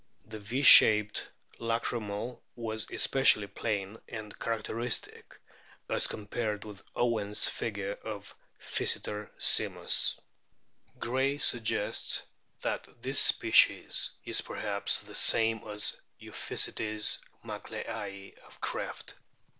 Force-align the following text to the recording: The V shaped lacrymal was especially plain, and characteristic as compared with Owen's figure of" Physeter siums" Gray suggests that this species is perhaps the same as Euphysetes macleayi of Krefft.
The 0.25 0.39
V 0.39 0.63
shaped 0.63 1.29
lacrymal 1.59 2.39
was 2.55 2.87
especially 2.89 3.45
plain, 3.45 3.99
and 4.09 4.39
characteristic 4.39 5.37
as 5.87 6.07
compared 6.07 6.65
with 6.65 6.81
Owen's 6.95 7.47
figure 7.47 7.93
of" 8.03 8.33
Physeter 8.59 9.29
siums" 9.37 10.17
Gray 10.97 11.37
suggests 11.37 12.23
that 12.63 12.87
this 13.03 13.19
species 13.19 14.09
is 14.25 14.41
perhaps 14.41 15.01
the 15.01 15.13
same 15.13 15.59
as 15.67 16.01
Euphysetes 16.19 17.21
macleayi 17.45 18.35
of 18.39 18.59
Krefft. 18.59 19.13